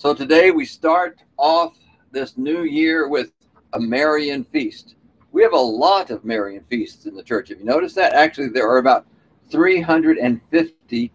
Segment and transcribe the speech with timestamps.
[0.00, 1.76] So today we start off
[2.10, 3.32] this new year with
[3.74, 4.94] a Marian feast.
[5.30, 7.50] We have a lot of Marian feasts in the church.
[7.50, 8.14] Have you noticed that?
[8.14, 9.06] Actually, there are about
[9.50, 11.12] 350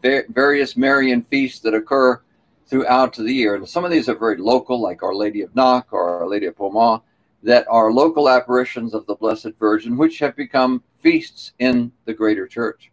[0.00, 2.22] various Marian feasts that occur
[2.68, 3.56] throughout the year.
[3.56, 6.46] And some of these are very local, like Our Lady of Knock or Our Lady
[6.46, 7.02] of Pontmain,
[7.42, 12.46] that are local apparitions of the Blessed Virgin, which have become feasts in the greater
[12.46, 12.92] church.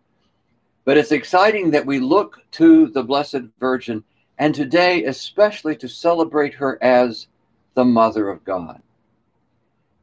[0.85, 4.03] But it's exciting that we look to the Blessed Virgin,
[4.37, 7.27] and today, especially to celebrate her as
[7.73, 8.81] the Mother of God.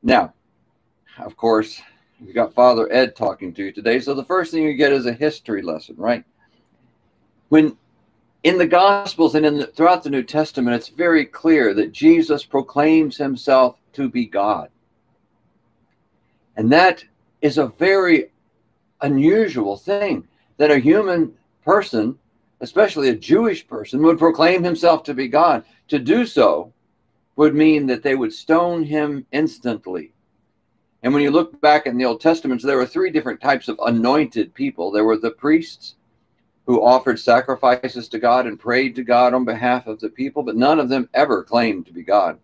[0.03, 0.35] Now,
[1.19, 1.81] of course,
[2.21, 4.01] we got Father Ed talking to you today.
[4.01, 6.25] So the first thing you get is a history lesson, right?
[7.49, 7.77] When
[8.43, 12.45] in the Gospels and in the, throughout the New Testament, it's very clear that Jesus
[12.45, 14.69] proclaims himself to be God.
[16.57, 17.05] And that
[17.41, 18.31] is a very
[19.01, 20.27] unusual thing
[20.57, 22.19] that a human person,
[22.62, 25.65] especially a Jewish person, would proclaim himself to be God.
[25.89, 26.73] To do so
[27.34, 30.12] would mean that they would stone him instantly.
[31.03, 33.81] And when you look back in the Old Testament, there were three different types of
[33.84, 34.92] anointed people.
[34.92, 35.97] There were the priests
[36.64, 40.55] who offered sacrifices to God and prayed to God on behalf of the people, but
[40.55, 42.39] none of them ever claimed to be God.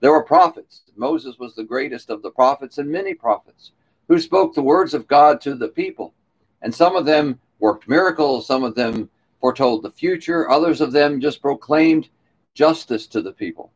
[0.00, 0.82] There were prophets.
[0.94, 3.72] Moses was the greatest of the prophets, and many prophets
[4.08, 6.12] who spoke the words of God to the people.
[6.60, 9.08] And some of them worked miracles, some of them
[9.40, 12.08] foretold the future, others of them just proclaimed
[12.54, 13.70] justice to the people.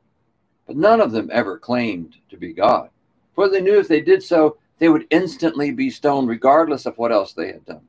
[0.67, 2.91] But none of them ever claimed to be God.
[3.35, 7.13] For they knew if they did so, they would instantly be stoned, regardless of what
[7.13, 7.87] else they had done.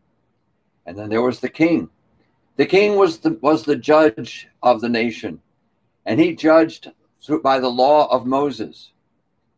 [0.85, 1.89] And then there was the king.
[2.55, 5.41] The king was the, was the judge of the nation,
[6.05, 6.91] and he judged
[7.41, 8.91] by the law of Moses.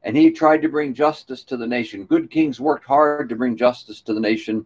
[0.03, 2.05] And he tried to bring justice to the nation.
[2.05, 4.65] Good kings worked hard to bring justice to the nation,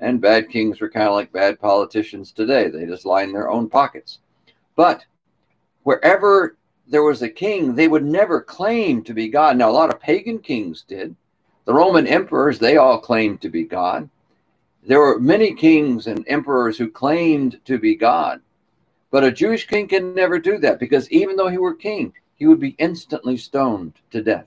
[0.00, 2.68] and bad kings were kind of like bad politicians today.
[2.68, 4.18] They just line their own pockets.
[4.74, 5.04] But
[5.84, 9.56] wherever there was a king, they would never claim to be God.
[9.56, 11.16] Now, a lot of pagan kings did.
[11.64, 14.08] The Roman emperors, they all claimed to be God.
[14.86, 18.40] There were many kings and emperors who claimed to be God.
[19.10, 22.46] But a Jewish king can never do that because even though he were king, he
[22.46, 24.46] would be instantly stoned to death.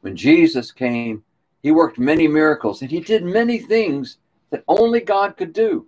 [0.00, 1.24] When Jesus came,
[1.64, 4.18] he worked many miracles and he did many things
[4.50, 5.86] that only God could do.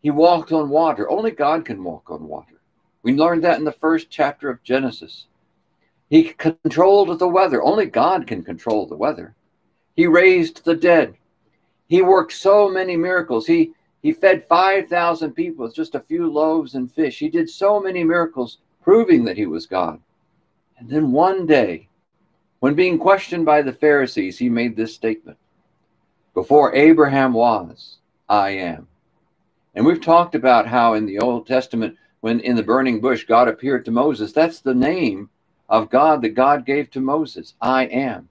[0.00, 1.10] He walked on water.
[1.10, 2.62] Only God can walk on water.
[3.02, 5.26] We learned that in the first chapter of Genesis.
[6.08, 7.62] He controlled the weather.
[7.62, 9.34] Only God can control the weather.
[9.94, 11.18] He raised the dead.
[11.86, 13.46] He worked so many miracles.
[13.46, 17.18] He he fed 5,000 people with just a few loaves and fish.
[17.18, 20.00] He did so many miracles proving that he was God.
[20.78, 21.88] And then one day,
[22.60, 25.38] when being questioned by the Pharisees, he made this statement
[26.32, 27.98] Before Abraham was,
[28.28, 28.88] I am.
[29.74, 33.48] And we've talked about how in the Old Testament, when in the burning bush God
[33.48, 35.28] appeared to Moses, that's the name
[35.68, 38.28] of God that God gave to Moses I am.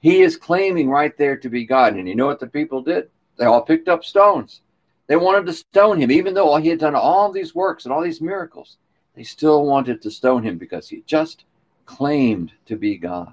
[0.00, 1.94] He is claiming right there to be God.
[1.94, 3.10] And you know what the people did?
[3.36, 4.60] They all picked up stones.
[5.06, 8.02] They wanted to stone him, even though he had done all these works and all
[8.02, 8.76] these miracles.
[9.16, 11.44] They still wanted to stone him because he just
[11.84, 13.32] claimed to be God.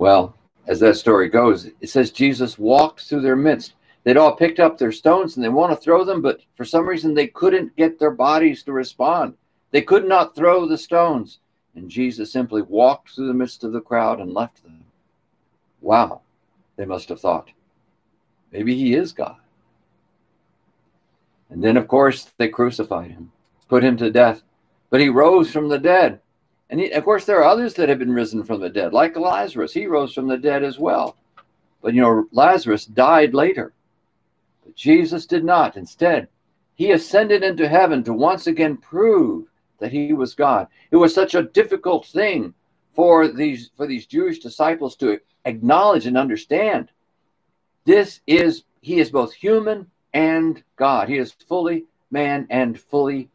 [0.00, 0.34] Well,
[0.66, 4.78] as that story goes, it says Jesus walked through their midst They'd all picked up
[4.78, 7.98] their stones and they want to throw them, but for some reason they couldn't get
[7.98, 9.34] their bodies to respond.
[9.72, 11.38] They could not throw the stones.
[11.74, 14.84] And Jesus simply walked through the midst of the crowd and left them.
[15.80, 16.22] Wow,
[16.76, 17.50] they must have thought.
[18.52, 19.36] Maybe he is God.
[21.50, 23.32] And then, of course, they crucified him,
[23.68, 24.42] put him to death.
[24.88, 26.20] But he rose from the dead.
[26.70, 29.16] And he, of course, there are others that have been risen from the dead, like
[29.16, 29.74] Lazarus.
[29.74, 31.16] He rose from the dead as well.
[31.82, 33.72] But, you know, Lazarus died later.
[34.64, 35.76] But Jesus did not.
[35.76, 36.28] Instead,
[36.76, 39.46] he ascended into heaven to once again prove
[39.80, 40.68] that he was God.
[40.92, 42.54] It was such a difficult thing
[42.94, 46.90] for these for these Jewish disciples to acknowledge and understand.
[47.84, 51.08] This is he is both human and God.
[51.08, 53.28] He is fully man and fully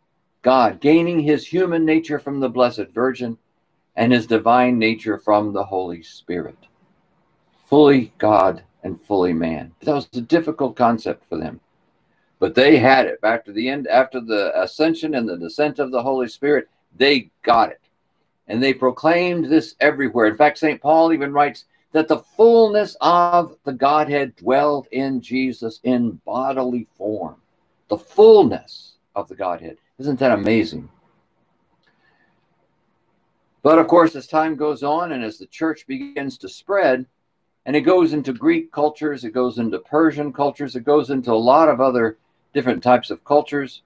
[0.45, 3.39] God, gaining his human nature from the Blessed Virgin
[3.95, 6.55] and his divine nature from the Holy Spirit.
[7.67, 9.73] Fully God and fully man.
[9.81, 11.61] That was a difficult concept for them.
[12.37, 13.17] But they had it.
[13.23, 17.71] After the end, after the ascension and the descent of the Holy Spirit, they got
[17.71, 17.81] it.
[18.47, 20.27] And they proclaimed this everywhere.
[20.27, 20.79] In fact, St.
[20.79, 27.37] Paul even writes that the fullness of the Godhead dwelled in Jesus in bodily form.
[27.87, 29.77] The fullness of the Godhead.
[29.97, 30.89] Isn't that amazing?
[33.63, 37.05] But of course, as time goes on and as the church begins to spread,
[37.65, 41.33] and it goes into Greek cultures, it goes into Persian cultures, it goes into a
[41.33, 42.17] lot of other
[42.53, 43.81] different types of cultures.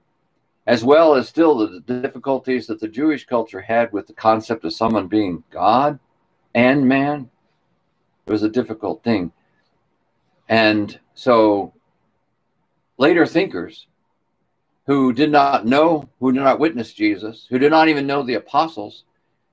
[0.70, 4.72] as well as still the difficulties that the Jewish culture had with the concept of
[4.72, 5.98] someone being God
[6.54, 7.32] and man.
[8.28, 9.32] It was a difficult thing.
[10.48, 11.74] And so
[13.00, 13.88] later thinkers
[14.90, 18.34] who did not know, who did not witness Jesus, who did not even know the
[18.34, 19.04] apostles,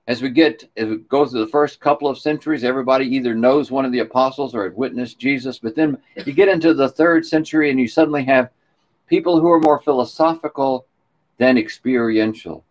[0.07, 3.71] as we get, as we go through the first couple of centuries, everybody either knows
[3.71, 5.59] one of the apostles or had witnessed Jesus.
[5.59, 8.49] But then you get into the third century and you suddenly have
[9.09, 10.87] people who are more philosophical
[11.37, 12.65] than experiential.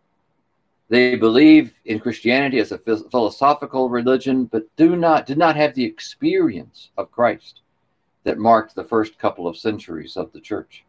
[0.89, 5.85] They believe in Christianity as a philosophical religion, but do not did not have the
[5.85, 7.61] experience of Christ
[8.23, 10.83] that marked the first couple of centuries of the church.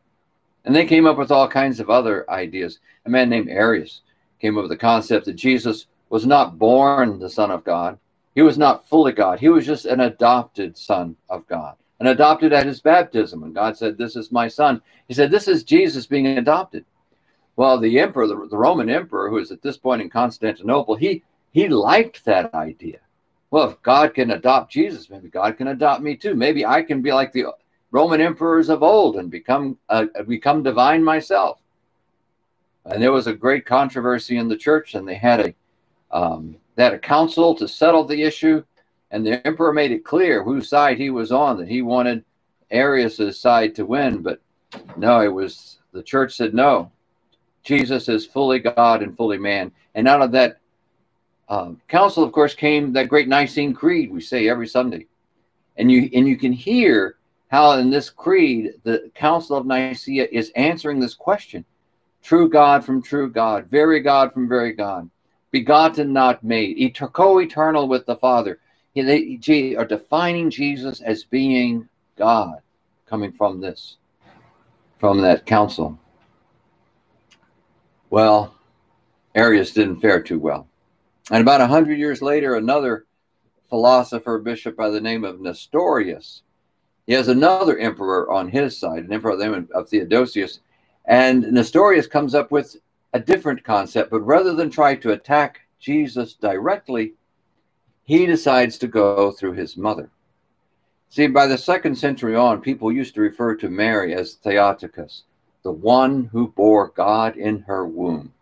[0.66, 2.80] And they came up with all kinds of other ideas.
[3.06, 4.02] A man named Arius
[4.40, 7.98] came up with the concept that Jesus was not born the Son of God.
[8.34, 9.38] He was not fully God.
[9.38, 13.44] He was just an adopted Son of God, and adopted at his baptism.
[13.44, 14.82] And God said, This is my Son.
[15.08, 16.84] He said, This is Jesus being adopted.
[17.54, 21.22] Well, the emperor, the, the Roman emperor, who was at this point in Constantinople, he
[21.52, 22.98] he liked that idea.
[23.50, 26.34] Well, if God can adopt Jesus, maybe God can adopt me too.
[26.34, 27.46] Maybe I can be like the
[27.90, 31.60] Roman emperors of old and become uh, become divine myself.
[32.84, 35.54] And there was a great controversy in the church, and they had a
[36.16, 38.62] um, they had a council to settle the issue,
[39.10, 41.58] and the emperor made it clear whose side he was on.
[41.58, 42.24] That he wanted
[42.70, 44.40] Arius's side to win, but
[44.96, 46.90] no, it was the church said no.
[47.62, 49.72] Jesus is fully God and fully man.
[49.96, 50.58] And out of that
[51.48, 55.06] uh, council, of course, came that great Nicene Creed we say every Sunday.
[55.76, 57.15] And you and you can hear
[57.48, 61.64] how in this creed the Council of Nicaea is answering this question:
[62.22, 65.10] true God from true God, very God from very God,
[65.50, 68.58] begotten, not made, co-eternal with the Father.
[68.94, 72.60] They are defining Jesus as being God,
[73.06, 73.98] coming from this,
[74.98, 75.98] from that council.
[78.08, 78.54] Well,
[79.34, 80.66] Arius didn't fare too well.
[81.30, 83.04] And about a hundred years later, another
[83.68, 86.42] philosopher, bishop by the name of Nestorius,
[87.06, 90.60] he has another emperor on his side, an emperor of Theodosius,
[91.06, 92.76] and Nestorius comes up with
[93.12, 97.14] a different concept, but rather than try to attack Jesus directly,
[98.04, 100.10] he decides to go through his mother.
[101.08, 105.22] See, by the second century on, people used to refer to Mary as Theotokos,
[105.62, 108.32] the one who bore God in her womb.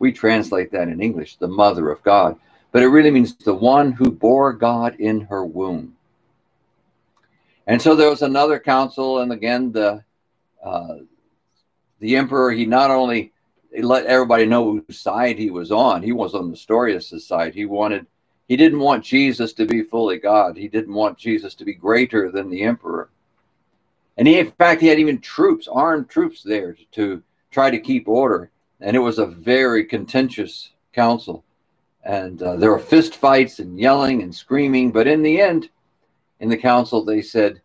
[0.00, 2.36] We translate that in English, the mother of God,
[2.72, 5.96] but it really means the one who bore God in her womb.
[7.66, 10.02] And so there was another council, and again, the
[10.62, 10.96] uh,
[12.00, 13.32] the emperor he not only
[13.82, 16.02] let everybody know whose side he was on.
[16.02, 17.54] He was on the Nestorius' side.
[17.54, 18.06] He wanted
[18.48, 20.56] he didn't want Jesus to be fully God.
[20.56, 23.08] He didn't want Jesus to be greater than the emperor.
[24.16, 27.22] And he, in fact, he had even troops, armed troops there to, to
[27.52, 28.50] try to keep order.
[28.80, 31.44] And it was a very contentious council.
[32.02, 34.90] And uh, there were fist fights and yelling and screaming.
[34.90, 35.68] But in the end,
[36.40, 37.60] in the council, they said,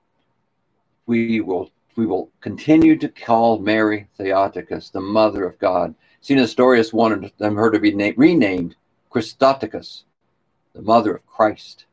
[1.08, 5.96] we will we will continue to call Mary Theotokos, the mother of God.
[6.22, 6.40] St.
[6.40, 8.76] Nestorius wanted them her to be renamed
[9.10, 10.04] Christotokos,
[10.74, 11.86] the mother of Christ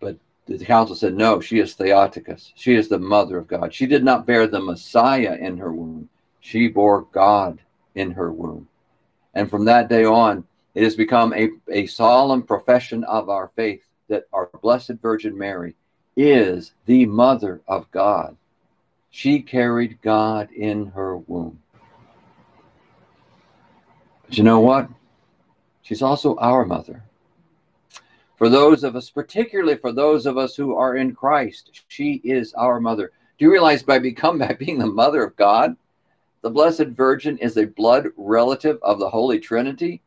[0.00, 2.52] But the council said, no, she is Theotokos.
[2.54, 3.72] She is the mother of God.
[3.72, 6.10] She did not bear the Messiah in her womb.
[6.40, 7.60] She bore God
[7.94, 8.68] in her womb.
[9.34, 10.44] And from that day on,
[10.74, 15.74] it has become a, a solemn profession of our faith that our Blessed Virgin Mary
[16.16, 18.36] is the mother of God.
[19.10, 21.60] She carried God in her womb.
[24.26, 24.88] But you know what?
[25.82, 27.02] She's also our mother
[28.40, 31.82] for those of us, particularly for those of us who are in Christ.
[31.88, 33.12] She is our mother.
[33.36, 35.76] Do you realize by become by being the mother of God,
[36.40, 40.00] the Blessed Virgin is a blood relative of the Holy Trinity?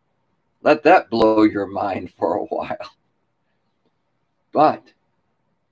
[0.63, 2.89] Let that blow your mind for a while.
[4.53, 4.93] But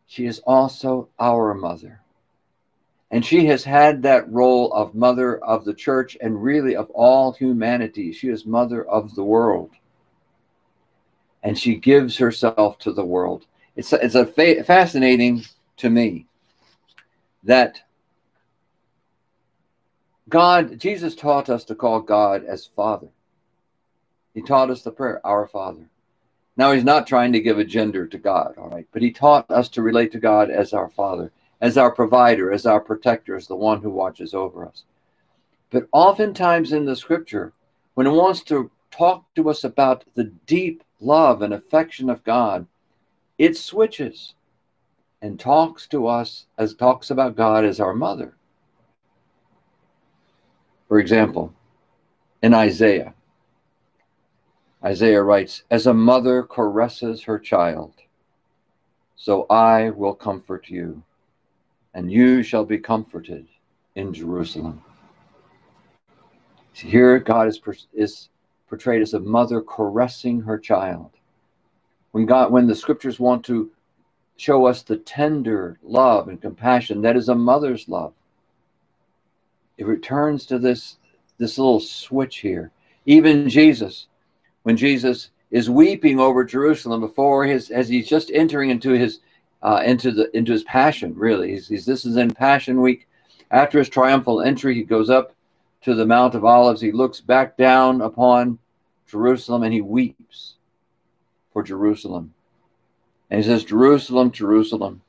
[0.07, 2.01] she is also our mother.
[3.09, 7.31] And she has had that role of mother of the church and really of all
[7.31, 8.11] humanity.
[8.11, 9.71] She is mother of the world
[11.43, 13.45] and she gives herself to the world.
[13.75, 15.43] It's it's a fa- fascinating
[15.77, 16.27] to me
[17.43, 17.81] that
[20.29, 23.09] God, Jesus taught us to call God as Father.
[24.33, 25.89] He taught us the prayer, Our Father.
[26.61, 29.49] Now, he's not trying to give a gender to God, all right, but he taught
[29.49, 33.47] us to relate to God as our Father, as our provider, as our protector, as
[33.47, 34.83] the one who watches over us.
[35.71, 37.53] But oftentimes in the scripture,
[37.95, 42.67] when it wants to talk to us about the deep love and affection of God,
[43.39, 44.35] it switches
[45.19, 48.35] and talks to us as talks about God as our mother.
[50.87, 51.55] For example,
[52.43, 53.15] in Isaiah.
[54.83, 57.93] Isaiah writes, As a mother caresses her child,
[59.15, 61.03] so I will comfort you,
[61.93, 63.47] and you shall be comforted
[63.95, 64.81] in Jerusalem.
[66.73, 67.59] Here, God is,
[67.93, 68.29] is
[68.67, 71.11] portrayed as a mother caressing her child.
[72.11, 73.69] When God, when the scriptures want to
[74.37, 78.13] show us the tender love and compassion that is a mother's love,
[79.77, 80.97] it returns to this
[81.37, 82.71] this little switch here.
[83.05, 84.07] Even Jesus,
[84.63, 89.19] when Jesus is weeping over Jerusalem before his as he's just entering into his
[89.61, 91.13] uh, into the into his passion.
[91.15, 93.07] Really, he's, he's this is in Passion Week.
[93.49, 95.35] After his triumphal entry, he goes up
[95.81, 96.81] to the Mount of Olives.
[96.81, 98.59] He looks back down upon
[99.07, 100.55] Jerusalem and he weeps
[101.51, 102.33] for Jerusalem.
[103.29, 105.01] And he says, Jerusalem, Jerusalem,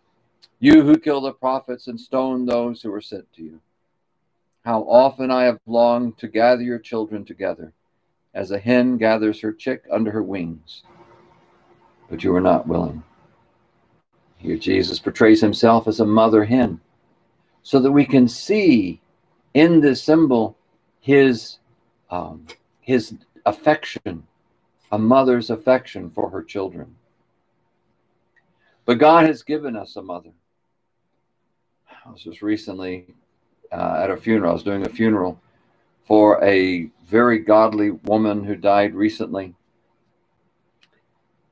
[0.59, 3.61] you who kill the prophets and stone those who were sent to you.
[4.65, 7.73] How often I have longed to gather your children together,
[8.35, 10.83] as a hen gathers her chick under her wings.
[12.09, 13.03] But you are not willing.
[14.39, 16.81] Here Jesus portrays himself as a mother hen,
[17.63, 19.01] so that we can see
[19.55, 20.57] in this symbol
[21.01, 21.59] his
[22.11, 22.47] um,
[22.81, 23.15] his
[23.47, 24.27] affection,
[24.91, 26.97] a mother's affection for her children.
[28.85, 30.31] But God has given us a mother.
[32.05, 33.07] I was just recently
[33.71, 34.51] uh, at a funeral.
[34.51, 35.41] I was doing a funeral
[36.07, 39.55] for a very godly woman who died recently.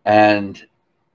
[0.04, 0.66] And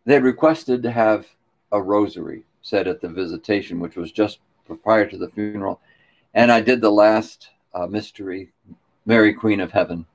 [0.05, 1.27] they requested to have
[1.71, 4.39] a rosary said at the visitation, which was just
[4.83, 5.79] prior to the funeral.
[6.33, 8.51] And I did the last uh, mystery,
[9.05, 10.07] Mary, Queen of Heaven.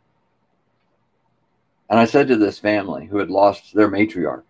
[1.89, 4.43] And I said to this family who had lost their matriarch,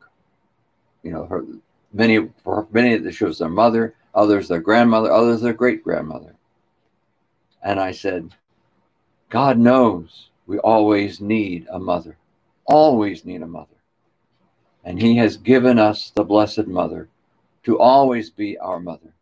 [1.03, 1.45] you know, her
[1.93, 2.29] many
[2.71, 6.35] many of the she was their mother, others their grandmother, others their great grandmother.
[7.62, 8.35] And I said,
[9.31, 12.19] God knows we always need a mother,
[12.67, 13.69] always need a mother.
[14.85, 17.09] And He has given us the Blessed Mother
[17.63, 19.15] to always be our mother.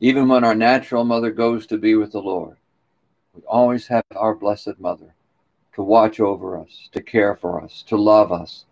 [0.00, 2.56] Even when our natural mother goes to be with the Lord,
[3.32, 5.14] we always have our Blessed Mother
[5.74, 8.64] to watch over us, to care for us, to love us,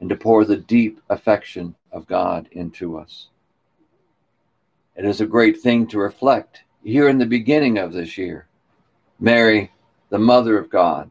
[0.00, 3.28] and to pour the deep affection of God into us.
[4.96, 8.46] It is a great thing to reflect here in the beginning of this year.
[9.20, 9.70] Mary,
[10.10, 11.10] the Mother of God,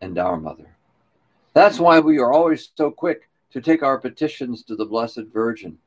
[0.00, 0.74] and our Mother.
[1.52, 5.78] That's why we are always so quick to take our petitions to the Blessed Virgin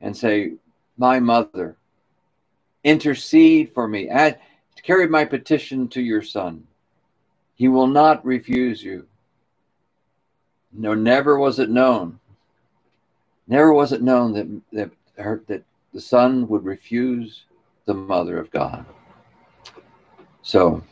[0.00, 0.54] and say,
[0.98, 1.76] My Mother,
[2.84, 4.08] intercede for me.
[4.08, 4.38] Add,
[4.82, 6.66] carry my petition to your Son.
[7.54, 9.06] He will not refuse you.
[10.72, 12.20] No, never was it known.
[13.48, 14.90] Never was it known that that,
[15.22, 17.44] her, that the Son would refuse
[17.86, 18.84] the Mother of God.
[20.42, 20.82] So,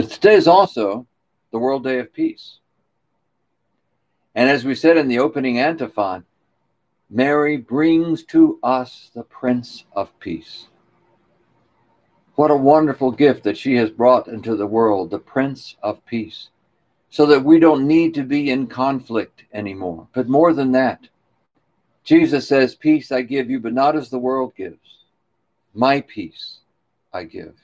[0.00, 1.06] but today is also
[1.52, 2.56] the World Day of Peace.
[4.34, 6.24] And as we said in the opening antiphon,
[7.10, 10.68] Mary brings to us the Prince of Peace.
[12.34, 16.48] What a wonderful gift that she has brought into the world, the Prince of Peace,
[17.10, 20.08] so that we don't need to be in conflict anymore.
[20.14, 21.08] But more than that,
[22.04, 25.04] Jesus says, Peace I give you, but not as the world gives.
[25.74, 26.60] My peace
[27.12, 27.54] I give.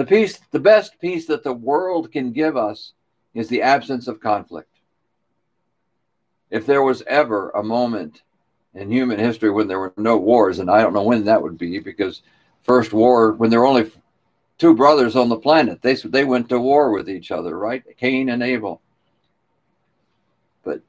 [0.00, 2.94] The peace, the best peace that the world can give us
[3.34, 4.78] is the absence of conflict.
[6.48, 8.22] If there was ever a moment
[8.72, 11.58] in human history when there were no wars, and I don't know when that would
[11.58, 12.22] be because
[12.62, 13.92] first war when there were only
[14.56, 15.82] two brothers on the planet.
[15.82, 17.84] They they went to war with each other, right?
[17.98, 18.80] Cain and Abel.
[20.64, 20.80] But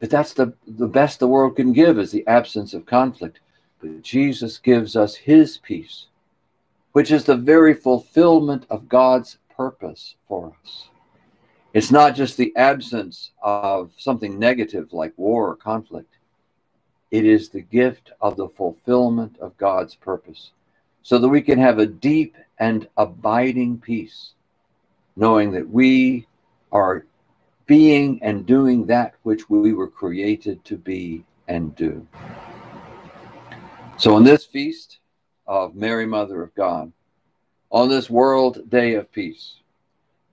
[0.00, 3.38] but that's the the best the world can give is the absence of conflict.
[3.80, 6.06] But Jesus gives us his peace,
[6.92, 10.88] which is the very fulfillment of God's purpose for us.
[11.74, 16.14] It's not just the absence of something negative like war or conflict.
[17.10, 20.52] It is the gift of the fulfillment of God's purpose
[21.02, 24.32] so that we can have a deep and abiding peace,
[25.16, 26.26] knowing that we
[26.72, 27.06] are
[27.66, 32.06] being and doing that which we were created to be and do.
[33.98, 34.98] So, on this feast
[35.48, 36.92] of Mary, Mother of God,
[37.70, 39.54] on this World Day of Peace,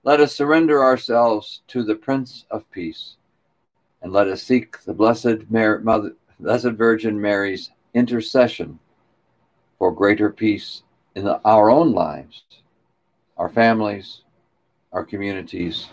[0.04, 3.16] let us surrender ourselves to the Prince of Peace,
[4.02, 8.78] and let us seek the Blessed Mary, Mother, Blessed Virgin Mary's intercession
[9.78, 10.82] for greater peace
[11.14, 12.42] in the, our own lives,
[13.38, 14.20] our families,
[14.92, 15.88] our communities,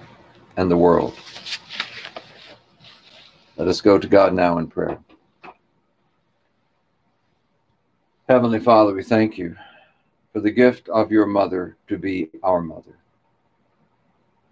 [0.57, 1.17] and the world.
[3.57, 4.99] Let us go to God now in prayer.
[8.29, 9.53] Heavenly Father, we thank you
[10.31, 12.97] for the gift of your mother to be our mother.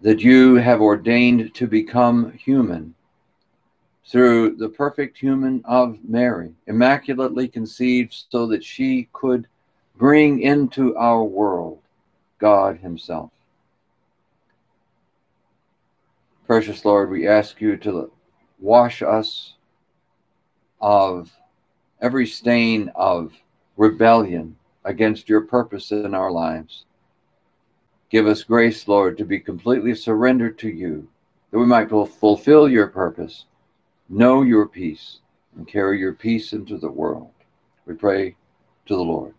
[0.02, 2.94] That you have ordained to become human
[4.06, 9.48] through the perfect human of Mary, immaculately conceived so that she could
[9.96, 11.78] bring into our world
[12.38, 13.30] God Himself.
[16.46, 18.12] Precious Lord, we ask you to
[18.60, 19.54] wash us
[20.78, 21.30] of
[22.02, 23.32] every stain of
[23.82, 26.84] rebellion against your purpose in our lives.
[28.10, 31.08] Give us grace, Lord, to be completely surrendered to you,
[31.50, 33.46] that we might fulfill your purpose,
[34.08, 35.18] know your peace,
[35.56, 37.32] and carry your peace into the world.
[37.84, 38.36] We pray
[38.86, 39.34] to the Lord.